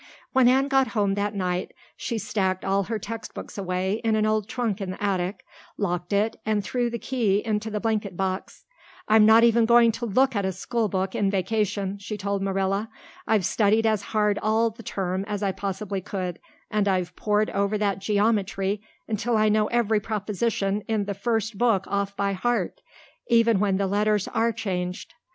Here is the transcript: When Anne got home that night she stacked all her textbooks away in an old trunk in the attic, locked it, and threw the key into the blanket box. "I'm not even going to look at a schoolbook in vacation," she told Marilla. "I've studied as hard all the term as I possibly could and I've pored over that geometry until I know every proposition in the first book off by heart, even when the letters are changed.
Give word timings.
When 0.33 0.47
Anne 0.47 0.67
got 0.67 0.87
home 0.97 1.13
that 1.13 1.35
night 1.35 1.75
she 1.95 2.17
stacked 2.17 2.65
all 2.65 2.85
her 2.85 2.97
textbooks 2.97 3.55
away 3.55 4.01
in 4.03 4.15
an 4.15 4.25
old 4.25 4.49
trunk 4.49 4.81
in 4.81 4.89
the 4.89 5.03
attic, 5.03 5.45
locked 5.77 6.11
it, 6.11 6.37
and 6.43 6.63
threw 6.63 6.89
the 6.89 6.97
key 6.97 7.45
into 7.45 7.69
the 7.69 7.79
blanket 7.79 8.17
box. 8.17 8.65
"I'm 9.07 9.27
not 9.27 9.43
even 9.43 9.65
going 9.67 9.91
to 9.91 10.07
look 10.07 10.35
at 10.35 10.43
a 10.43 10.51
schoolbook 10.53 11.13
in 11.13 11.29
vacation," 11.29 11.99
she 11.99 12.17
told 12.17 12.41
Marilla. 12.41 12.89
"I've 13.27 13.45
studied 13.45 13.85
as 13.85 14.01
hard 14.01 14.39
all 14.41 14.71
the 14.71 14.81
term 14.81 15.23
as 15.27 15.43
I 15.43 15.51
possibly 15.51 16.01
could 16.01 16.39
and 16.71 16.87
I've 16.87 17.15
pored 17.15 17.51
over 17.51 17.77
that 17.77 17.99
geometry 17.99 18.81
until 19.07 19.37
I 19.37 19.49
know 19.49 19.67
every 19.67 19.99
proposition 19.99 20.81
in 20.87 21.05
the 21.05 21.13
first 21.13 21.59
book 21.59 21.83
off 21.85 22.17
by 22.17 22.33
heart, 22.33 22.81
even 23.27 23.59
when 23.59 23.77
the 23.77 23.85
letters 23.85 24.27
are 24.29 24.51
changed. 24.51 25.13